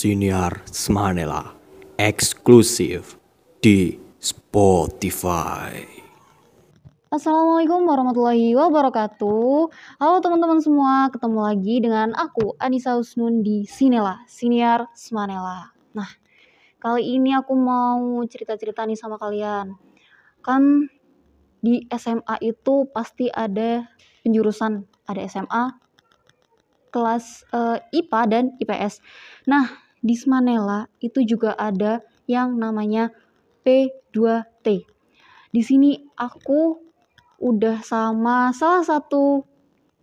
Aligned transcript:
Siniar 0.00 0.64
Smanela 0.64 1.52
eksklusif 2.00 3.20
di 3.60 4.00
Spotify. 4.16 5.76
Assalamualaikum 7.12 7.84
warahmatullahi 7.84 8.56
wabarakatuh. 8.56 9.68
Halo 10.00 10.16
teman-teman 10.24 10.64
semua, 10.64 11.12
ketemu 11.12 11.38
lagi 11.44 11.84
dengan 11.84 12.16
aku 12.16 12.56
Anissa 12.56 12.96
Usnun 12.96 13.44
di 13.44 13.68
Sinela, 13.68 14.24
Siniar 14.24 14.88
Smanela. 14.96 15.76
Nah, 15.92 16.08
kali 16.80 17.20
ini 17.20 17.36
aku 17.36 17.52
mau 17.52 18.24
cerita-cerita 18.24 18.88
nih 18.88 18.96
sama 18.96 19.20
kalian. 19.20 19.76
Kan 20.40 20.88
di 21.60 21.84
SMA 21.92 22.40
itu 22.40 22.88
pasti 22.88 23.28
ada 23.28 23.84
penjurusan, 24.24 24.80
ada 25.04 25.20
SMA, 25.28 25.76
kelas 26.88 27.44
uh, 27.52 27.76
eh, 27.92 28.00
IPA 28.00 28.20
dan 28.32 28.44
IPS. 28.56 29.04
Nah, 29.44 29.89
di 30.00 30.16
Smanela 30.16 30.88
itu 31.00 31.24
juga 31.24 31.52
ada 31.56 32.00
yang 32.24 32.56
namanya 32.56 33.12
P2T. 33.64 34.66
Di 35.50 35.62
sini 35.64 36.00
aku 36.16 36.80
udah 37.40 37.80
sama 37.80 38.52
salah 38.52 38.84
satu 38.84 39.44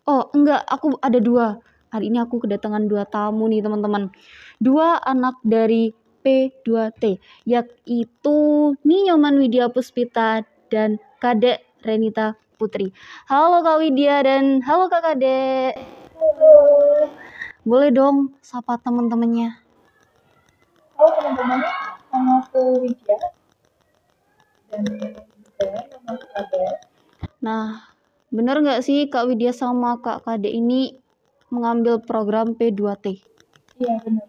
oh 0.10 0.24
enggak 0.34 0.66
aku 0.66 0.98
ada 1.06 1.22
dua 1.22 1.62
hari 1.94 2.10
ini 2.10 2.18
aku 2.18 2.42
kedatangan 2.42 2.90
dua 2.90 3.06
tamu 3.06 3.46
nih 3.46 3.62
teman-teman 3.62 4.10
dua 4.58 4.98
anak 5.06 5.38
dari 5.46 5.94
P2T 6.26 7.22
yaitu 7.46 8.38
Ninyoman 8.82 9.38
Widya 9.38 9.70
Puspita 9.70 10.44
dan 10.68 10.98
Kadek 11.22 11.64
Renita 11.86 12.36
Putri. 12.58 12.90
Halo 13.30 13.62
Kak 13.62 13.80
Widya 13.86 14.26
dan 14.26 14.60
halo 14.66 14.90
Kak 14.90 15.06
Kadek. 15.06 15.78
Halo. 16.18 16.54
Boleh 17.64 17.94
dong 17.94 18.34
sapa 18.42 18.82
teman-temannya. 18.82 19.67
Widya. 22.82 23.18
Dan 24.68 24.84
Kade. 26.08 26.64
Nah, 27.42 27.90
benar 28.30 28.62
nggak 28.62 28.82
sih 28.86 29.10
Kak 29.10 29.30
Widya 29.30 29.54
sama 29.54 30.02
Kak 30.02 30.26
Kade 30.26 30.50
ini 30.50 30.98
mengambil 31.54 32.02
program 32.02 32.54
P2T? 32.58 33.22
Iya, 33.82 33.96
benar. 34.04 34.28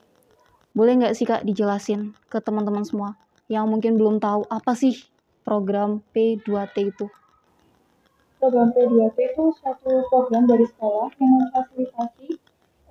Boleh 0.77 0.93
nggak 1.01 1.17
sih 1.17 1.27
Kak 1.27 1.43
dijelasin 1.43 2.15
ke 2.29 2.39
teman-teman 2.39 2.85
semua 2.85 3.19
yang 3.49 3.67
mungkin 3.67 3.97
belum 3.97 4.21
tahu 4.21 4.45
apa 4.53 4.77
sih 4.77 4.95
program 5.43 6.05
P2T 6.13 6.77
itu? 6.93 7.07
Program 8.39 8.71
P2P 8.71 9.17
itu 9.35 9.45
suatu 9.59 10.07
program 10.13 10.47
dari 10.47 10.69
sekolah 10.69 11.11
yang 11.19 11.31
memfasilitasi 11.43 12.39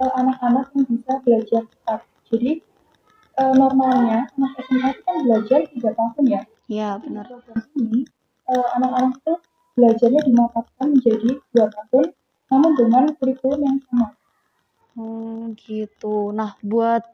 uh, 0.04 0.12
anak-anak 0.20 0.66
yang 0.76 0.86
bisa 0.90 1.14
belajar 1.24 1.64
cepat. 1.64 2.02
Uh, 3.38 3.54
normalnya 3.54 4.26
anak 4.34 4.52
SMA 4.66 4.88
itu 4.98 5.02
kan 5.06 5.16
belajar 5.22 5.60
tiga 5.70 5.90
tahun 5.94 6.24
ya. 6.26 6.42
Iya 6.66 6.90
benar. 6.98 7.30
Program 7.30 7.62
ini 7.78 8.02
uh, 8.50 8.68
anak-anak 8.80 9.14
itu 9.22 9.34
belajarnya 9.78 10.22
dimatakan 10.26 10.88
menjadi 10.98 11.30
dua 11.54 11.68
tahun, 11.70 12.06
namun 12.50 12.72
dengan 12.74 13.04
kurikulum 13.22 13.62
yang 13.62 13.78
sama. 13.86 14.08
Hmm, 14.98 15.54
gitu. 15.54 16.34
Nah, 16.34 16.58
buat 16.66 17.06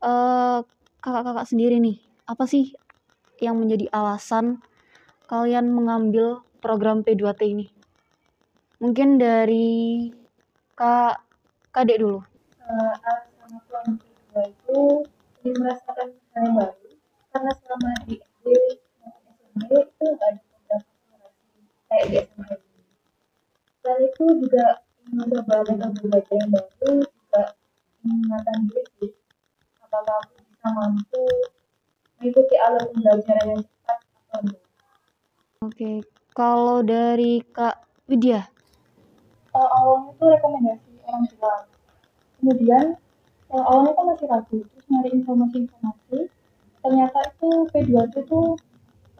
uh, 0.00 0.64
kakak-kakak 1.04 1.44
sendiri 1.44 1.76
nih, 1.76 2.00
apa 2.24 2.48
sih 2.48 2.72
yang 3.44 3.60
menjadi 3.60 3.92
alasan 3.92 4.64
kalian 5.28 5.68
mengambil 5.68 6.40
program 6.64 7.04
P2T 7.04 7.44
ini? 7.44 7.68
Mungkin 8.80 9.20
dari 9.20 10.08
Kak 10.72 11.20
Kadek 11.76 12.00
dulu. 12.00 12.24
Uh, 12.64 12.94
alasan 13.04 13.60
aku 13.60 14.00
P2 14.00 14.32
itu 14.48 14.80
ingin 15.42 15.54
merasakan 15.60 16.08
hal 16.34 16.42
yang 16.42 16.54
baru. 16.56 16.90
Karena 17.28 17.52
selama 17.60 17.90
di 18.08 18.14
SD 18.18 18.46
SMP 19.58 19.70
itu 19.74 20.04
ada 20.06 20.38
program 20.38 20.80
kayak 21.88 22.04
di 22.08 22.16
SMA 22.22 22.54
Selain 23.78 24.02
itu 24.04 24.24
juga 24.44 24.66
mencoba 25.08 25.54
metode 25.64 25.98
belajar 26.04 26.34
yang 26.36 26.50
baru 26.52 26.90
juga 27.00 27.42
mengingatkan 28.04 28.58
diri 28.68 28.82
sih. 29.00 29.12
Apakah 29.80 30.16
aku 30.20 30.34
bisa 30.44 30.68
mampu 30.76 31.24
mengikuti 32.18 32.54
alur 32.60 32.84
pembelajaran 32.92 33.46
yang 33.56 33.62
cepat 33.64 33.98
atau 34.04 34.38
enggak. 34.44 34.62
Oke, 35.64 35.90
kalau 36.36 36.78
dari 36.84 37.42
Kak 37.54 37.82
Widya, 38.06 38.46
uh, 39.54 39.68
awalnya 39.80 40.10
tuh 40.18 40.28
rekomendasi 40.36 40.90
orang 41.06 41.24
tua. 41.32 41.54
Kemudian 42.38 42.84
uh, 43.50 43.64
awalnya 43.64 43.92
kan 43.96 44.04
masih 44.12 44.26
ragu 44.28 44.58
nyari 44.88 45.08
informasi-informasi. 45.16 46.18
Ternyata 46.84 47.18
itu 47.28 47.50
P2T 47.72 48.14
itu 48.24 48.40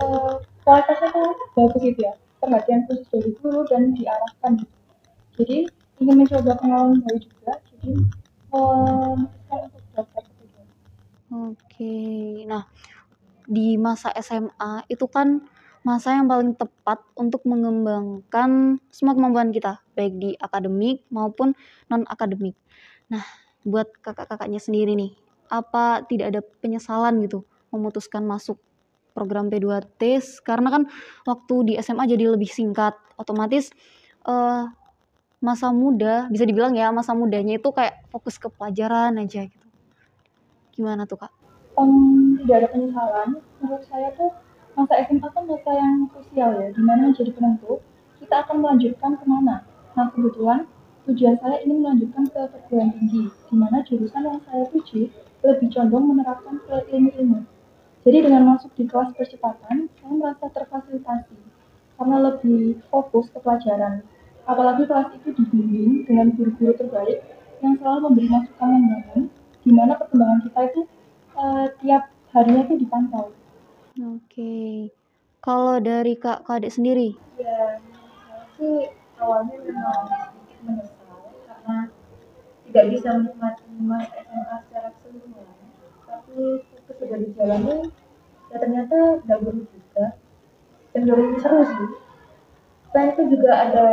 uh, 0.01 0.35
kualitasnya 0.65 1.09
tuh 1.13 1.29
bagus 1.57 1.81
gitu 1.85 2.01
ya. 2.03 2.15
Perhatian 2.39 2.87
khusus 2.87 3.07
dari 3.11 3.31
guru 3.43 3.67
dan 3.67 3.93
diarahkan 3.93 4.63
gitu. 4.63 4.77
Jadi 5.39 5.59
ingin 5.99 6.17
mencoba 6.23 6.53
pengalaman 6.59 6.99
baru 7.03 7.19
juga. 7.19 7.53
Jadi 7.71 7.93
um, 8.55 9.27
untuk 9.27 9.85
daftar 9.95 10.23
ke 10.25 10.39
Oke, 11.29 12.01
nah 12.49 12.65
di 13.45 13.77
masa 13.77 14.09
SMA 14.17 14.89
itu 14.89 15.05
kan 15.13 15.45
masa 15.85 16.17
yang 16.17 16.25
paling 16.25 16.57
tepat 16.57 17.05
untuk 17.17 17.45
mengembangkan 17.45 18.81
semua 18.89 19.13
kemampuan 19.13 19.53
kita, 19.53 19.85
baik 19.93 20.17
di 20.17 20.31
akademik 20.41 21.05
maupun 21.13 21.53
non-akademik. 21.93 22.57
Nah, 23.13 23.25
buat 23.61 23.93
kakak-kakaknya 24.01 24.57
sendiri 24.57 24.97
nih, 24.97 25.13
apa 25.51 26.05
tidak 26.07 26.27
ada 26.37 26.41
penyesalan 26.61 27.21
gitu 27.25 27.45
memutuskan 27.73 28.25
masuk 28.25 28.57
program 29.19 29.51
P2T 29.51 30.23
karena 30.47 30.69
kan 30.71 30.83
waktu 31.27 31.55
di 31.67 31.73
SMA 31.83 32.07
jadi 32.07 32.31
lebih 32.31 32.47
singkat, 32.47 32.95
otomatis 33.19 33.75
uh, 34.23 34.71
masa 35.43 35.75
muda 35.75 36.31
bisa 36.31 36.47
dibilang 36.47 36.75
ya 36.79 36.95
masa 36.95 37.15
mudanya 37.19 37.59
itu 37.59 37.71
kayak 37.75 38.07
fokus 38.15 38.39
ke 38.39 38.47
pelajaran 38.47 39.19
aja 39.19 39.51
gitu. 39.51 39.67
Gimana 40.79 41.03
tuh 41.11 41.19
kak? 41.19 41.35
Um, 41.75 42.39
tidak 42.43 42.63
ada 42.63 42.69
penyesalan. 42.71 43.29
Menurut 43.59 43.83
saya 43.91 44.15
tuh 44.15 44.31
masa 44.79 45.03
SMA 45.11 45.29
kan 45.31 45.45
masa 45.47 45.71
yang 45.75 46.07
krusial 46.11 46.51
ya, 46.55 46.69
di 46.71 46.83
mana 46.83 47.11
menjadi 47.11 47.35
penentu 47.35 47.83
kita 48.23 48.47
akan 48.47 48.57
melanjutkan 48.63 49.19
ke 49.19 49.25
mana. 49.27 49.67
Nah 49.99 50.07
kebetulan 50.15 50.67
tujuan 51.11 51.35
saya 51.43 51.59
ingin 51.67 51.83
melanjutkan 51.83 52.31
ke 52.31 52.41
perguruan 52.51 52.95
tinggi, 52.95 53.27
di 53.31 53.57
mana 53.59 53.83
jurusan 53.83 54.23
yang 54.23 54.39
saya 54.47 54.63
tuju 54.71 55.11
lebih 55.45 55.69
condong 55.71 56.05
menerapkan 56.15 56.59
ke 56.67 56.77
ilmu-ilmu. 56.91 57.47
Jadi 58.03 58.19
dengan 58.25 58.57
masuk 58.57 58.73
di 58.79 58.89
kelas 58.89 59.13
percepatan, 59.15 59.91
saya 60.01 60.13
merasa 60.15 60.47
terfasilitasi 60.49 61.37
karena 61.99 62.17
lebih 62.31 62.79
fokus 62.89 63.29
ke 63.35 63.39
pelajaran. 63.43 64.07
Apalagi 64.49 64.89
kelas 64.89 65.13
itu 65.19 65.35
dibimbing 65.35 66.09
dengan 66.09 66.33
guru-guru 66.33 66.73
terbaik 66.79 67.21
yang 67.61 67.75
selalu 67.77 67.99
memberi 68.09 68.29
masukan 68.31 68.69
yang 68.71 68.85
baru, 68.87 69.21
di 69.67 69.71
mana 69.75 69.93
perkembangan 69.99 70.41
kita 70.47 70.61
itu 70.73 70.81
uh, 71.37 71.67
tiap 71.83 72.03
harinya 72.33 72.63
itu 72.65 72.75
dipantau. 72.81 73.35
Oke. 73.99 74.89
Kalau 75.43 75.77
dari 75.83 76.15
Kak 76.19 76.47
Kadek 76.47 76.75
sendiri? 76.75 77.19
Ya, 77.39 77.83
saya 77.83 78.47
sih 78.59 78.91
awalnya 79.19 79.55
memang 79.63 80.07
sedikit 80.07 80.59
menyesal 80.67 81.19
karena 81.47 81.77
tidak 82.69 82.85
bisa 82.95 83.09
menikmati 83.17 83.65
masa 83.81 84.19
SMA 84.23 84.59
keseluruhan. 85.19 85.67
Tapi 86.09 86.43
sudah 86.99 87.19
dijalani, 87.21 87.77
ya 88.49 88.57
ternyata 88.59 88.97
buruk 89.23 89.67
juga. 89.71 90.17
Cenderung 90.95 91.37
seru 91.39 91.63
sih. 91.69 91.91
Selain 92.89 93.13
itu 93.13 93.23
juga 93.37 93.51
ada 93.69 93.87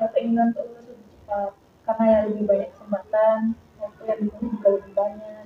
ya, 0.00 0.06
keinginan 0.16 0.56
untuk 0.56 0.64
lulus 0.72 0.88
lebih 0.88 1.06
cepat 1.12 1.52
karena 1.84 2.04
ya 2.08 2.18
lebih 2.28 2.44
banyak 2.48 2.68
kesempatan, 2.72 3.38
waktu 3.80 4.02
yang 4.08 4.18
dimiliki 4.24 4.46
juga 4.56 4.68
lebih 4.80 4.92
banyak. 4.96 5.44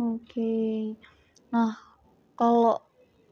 Oke. 0.00 0.54
Nah, 1.54 1.72
kalau 2.34 2.82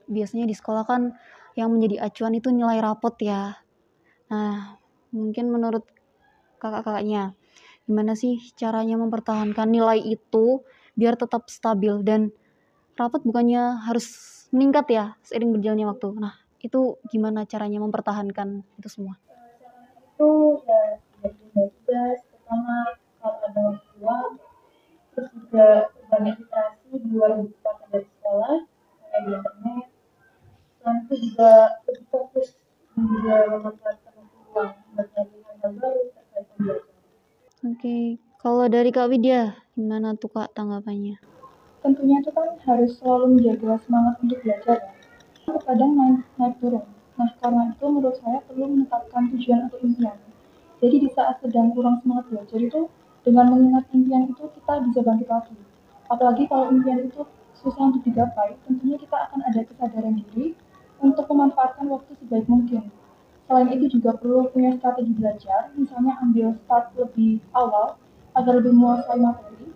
biasanya 0.07 0.47
di 0.47 0.55
sekolah 0.55 0.83
kan 0.87 1.11
yang 1.59 1.75
menjadi 1.75 2.07
acuan 2.07 2.39
itu 2.39 2.49
nilai 2.55 2.79
rapot 2.79 3.15
ya. 3.19 3.59
Nah, 4.31 4.79
mungkin 5.11 5.51
menurut 5.51 5.83
kakak-kakaknya, 6.59 7.35
gimana 7.83 8.15
sih 8.15 8.39
caranya 8.55 8.95
mempertahankan 8.95 9.67
nilai 9.67 9.99
itu 9.99 10.63
biar 10.99 11.15
tetap 11.15 11.47
stabil 11.47 12.03
dan 12.03 12.35
rapot 12.99 13.23
bukannya 13.23 13.79
harus 13.87 14.11
meningkat 14.51 14.85
ya 14.91 15.05
seiring 15.23 15.55
berjalannya 15.55 15.87
waktu. 15.87 16.09
Nah, 16.19 16.35
itu 16.59 16.99
gimana 17.07 17.47
caranya 17.47 17.79
mempertahankan 17.79 18.67
itu 18.75 18.89
semua? 18.91 19.15
Itu 20.19 20.59
ya 20.67 20.99
dari 21.23 21.39
tugas, 21.55 22.19
pertama 22.27 22.99
kalau 23.23 23.39
ada 23.47 23.59
waktu 23.71 23.89
luang, 24.03 24.33
terus 25.15 25.29
juga 25.31 25.67
literasi 26.19 26.91
di 26.99 27.09
luar 27.15 27.39
buku 27.39 27.71
dari 27.87 28.07
sekolah, 28.19 28.55
kayak 29.07 29.21
di 29.23 29.31
internet, 29.39 29.87
selain 30.79 30.97
itu 31.07 31.15
juga 31.31 31.51
lebih 31.87 32.05
fokus 32.11 32.47
juga 32.99 33.35
memanfaatkan 33.47 34.13
uang 34.51 34.71
bercari 34.95 35.39
hal 35.39 35.71
baru 35.79 36.01
terkait 36.11 36.45
pembelajaran. 36.55 36.97
Oke, 37.67 37.97
kalau 38.39 38.65
dari 38.71 38.89
Kak 38.89 39.11
Widya, 39.11 39.53
gimana 39.75 40.15
tuh 40.15 40.31
Kak 40.31 40.55
tanggapannya? 40.55 41.19
tentunya 41.79 42.19
itu 42.19 42.31
kan 42.35 42.59
harus 42.67 42.91
selalu 42.99 43.39
menjaga 43.39 43.79
semangat 43.87 44.13
untuk 44.19 44.39
belajar 44.43 44.77
ya. 44.83 44.91
Terkadang 45.47 45.91
naik, 45.95 46.19
naik 46.37 46.55
turun. 46.61 46.85
Nah, 47.17 47.29
karena 47.41 47.73
itu 47.73 47.85
menurut 47.89 48.15
saya 48.21 48.39
perlu 48.45 48.65
menetapkan 48.69 49.23
tujuan 49.33 49.65
atau 49.67 49.79
impian. 49.81 50.15
Jadi 50.79 50.95
di 51.03 51.09
saat 51.11 51.41
sedang 51.43 51.73
kurang 51.75 51.99
semangat 52.03 52.29
belajar 52.31 52.59
itu, 52.59 52.81
dengan 53.25 53.45
mengingat 53.51 53.89
impian 53.91 54.29
itu 54.29 54.43
kita 54.55 54.73
bisa 54.87 54.99
bangkit 55.03 55.27
lagi. 55.27 55.57
Apalagi 56.07 56.43
kalau 56.47 56.71
impian 56.71 57.09
itu 57.09 57.25
susah 57.59 57.91
untuk 57.91 58.05
digapai, 58.07 58.55
tentunya 58.63 58.95
kita 58.95 59.17
akan 59.27 59.39
ada 59.43 59.61
kesadaran 59.67 60.15
diri 60.15 60.55
untuk 61.03 61.25
memanfaatkan 61.27 61.89
waktu 61.91 62.11
sebaik 62.23 62.47
mungkin. 62.47 62.87
Selain 63.49 63.67
itu 63.73 63.99
juga 63.99 64.13
perlu 64.15 64.47
punya 64.53 64.77
strategi 64.77 65.11
belajar, 65.17 65.73
misalnya 65.73 66.13
ambil 66.21 66.53
start 66.63 66.93
lebih 66.95 67.41
awal 67.57 67.97
agar 68.39 68.63
lebih 68.63 68.71
menguasai 68.71 69.19
materi, 69.19 69.67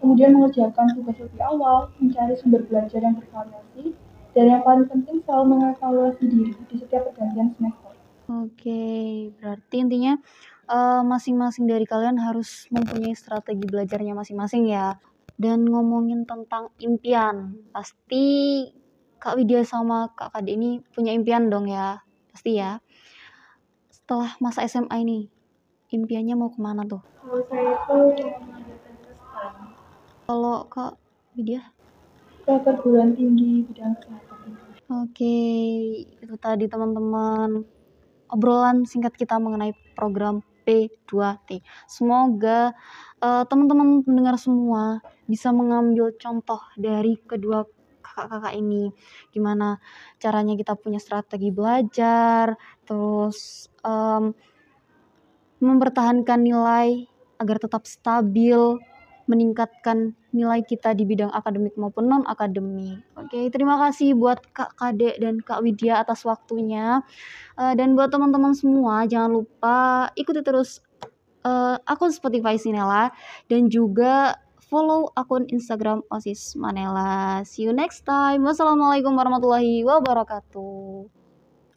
kemudian 0.00 0.36
mengerjakan 0.36 0.86
tugas 0.96 1.16
lebih 1.20 1.40
awal, 1.40 1.88
mencari 1.96 2.34
sumber 2.36 2.62
belajar 2.68 3.00
yang 3.00 3.16
bervariasi, 3.16 3.96
dan 4.36 4.44
yang 4.46 4.62
paling 4.62 4.86
penting 4.86 5.20
selalu 5.26 5.58
mengevaluasi 5.58 6.24
diri 6.28 6.52
di 6.68 6.76
setiap 6.78 7.10
pergantian 7.10 7.50
semester. 7.56 7.92
Oke, 8.30 9.34
berarti 9.42 9.76
intinya 9.82 10.14
eh, 10.70 11.02
masing-masing 11.02 11.66
dari 11.66 11.82
kalian 11.82 12.22
harus 12.22 12.70
mempunyai 12.70 13.10
strategi 13.18 13.66
belajarnya 13.66 14.14
masing-masing 14.14 14.70
ya. 14.70 14.94
Dan 15.40 15.66
ngomongin 15.66 16.28
tentang 16.28 16.68
impian, 16.78 17.56
pasti 17.72 18.68
Kak 19.16 19.40
Widya 19.40 19.64
sama 19.64 20.12
Kak 20.12 20.36
Kade 20.36 20.52
ini 20.52 20.84
punya 20.92 21.16
impian 21.16 21.48
dong 21.48 21.66
ya, 21.66 22.04
pasti 22.30 22.60
ya. 22.60 22.78
Setelah 23.88 24.36
masa 24.38 24.68
SMA 24.68 25.00
ini, 25.00 25.32
impiannya 25.90 26.34
mau 26.38 26.50
ke 26.50 26.58
mana 26.62 26.86
tuh? 26.86 27.02
Kalau 27.20 27.42
saya 27.50 27.74
itu 27.74 27.96
melanjutkan 28.46 28.94
ke 29.02 29.12
Kalau 30.26 30.56
Kak 30.70 30.94
Widya? 31.34 31.62
ke 32.50 32.58
perguruan 32.66 33.14
tinggi 33.14 33.62
bidang 33.62 33.94
kesehatan. 34.00 34.58
Oke, 34.90 35.38
itu 36.02 36.34
tadi 36.42 36.66
teman-teman 36.66 37.62
obrolan 38.26 38.82
singkat 38.82 39.14
kita 39.14 39.38
mengenai 39.38 39.70
program 39.94 40.42
P2T. 40.66 41.62
Semoga 41.86 42.74
uh, 43.22 43.46
teman-teman 43.46 44.02
pendengar 44.02 44.34
semua 44.34 44.98
bisa 45.30 45.54
mengambil 45.54 46.10
contoh 46.18 46.58
dari 46.74 47.14
kedua 47.22 47.62
kakak-kakak 48.02 48.58
ini. 48.58 48.90
Gimana 49.30 49.78
caranya 50.18 50.58
kita 50.58 50.74
punya 50.74 50.98
strategi 50.98 51.54
belajar, 51.54 52.58
terus 52.82 53.70
um, 53.86 54.34
mempertahankan 55.60 56.40
nilai 56.40 57.06
agar 57.40 57.56
tetap 57.56 57.88
stabil, 57.88 58.56
meningkatkan 59.30 60.18
nilai 60.34 60.66
kita 60.66 60.90
di 60.90 61.06
bidang 61.06 61.30
akademik 61.30 61.78
maupun 61.78 62.10
non 62.10 62.24
akademik. 62.26 63.06
Oke, 63.14 63.46
terima 63.54 63.78
kasih 63.78 64.18
buat 64.18 64.42
Kak 64.50 64.74
Kade 64.74 65.14
dan 65.22 65.38
Kak 65.38 65.62
Widya 65.62 66.02
atas 66.02 66.26
waktunya. 66.26 67.06
Uh, 67.54 67.72
dan 67.78 67.94
buat 67.94 68.10
teman-teman 68.10 68.50
semua, 68.58 69.06
jangan 69.06 69.42
lupa 69.42 70.10
ikuti 70.18 70.42
terus 70.42 70.82
uh, 71.46 71.78
akun 71.86 72.10
Spotify 72.10 72.58
Sinela 72.58 73.14
dan 73.46 73.70
juga 73.70 74.34
follow 74.70 75.10
akun 75.14 75.46
Instagram 75.50 76.02
OSIS 76.10 76.54
Manela. 76.58 77.42
See 77.46 77.66
you 77.66 77.74
next 77.74 78.06
time. 78.06 78.46
Wassalamualaikum 78.46 79.14
warahmatullahi 79.14 79.82
wabarakatuh. 79.82 81.19